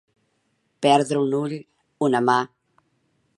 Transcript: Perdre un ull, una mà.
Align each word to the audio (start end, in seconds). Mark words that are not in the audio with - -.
Perdre 0.85 1.19
un 1.25 1.35
ull, 1.41 1.53
una 2.09 2.23
mà. 2.31 2.39